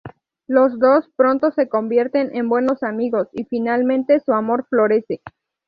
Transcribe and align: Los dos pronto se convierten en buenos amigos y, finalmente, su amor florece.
Los 0.47 0.79
dos 0.79 1.07
pronto 1.15 1.51
se 1.51 1.69
convierten 1.69 2.35
en 2.35 2.49
buenos 2.49 2.81
amigos 2.81 3.27
y, 3.33 3.43
finalmente, 3.43 4.19
su 4.19 4.33
amor 4.33 4.65
florece. 4.67 5.21